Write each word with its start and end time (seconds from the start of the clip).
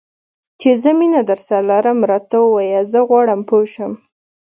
چې 0.59 0.69
زه 0.81 0.89
مینه 0.99 1.21
درسره 1.29 1.59
لرم؟ 1.69 1.99
راته 2.11 2.37
ووایه، 2.41 2.81
زه 2.91 2.99
غواړم 3.09 3.41
پوه 3.49 3.65
شم. 3.73 3.93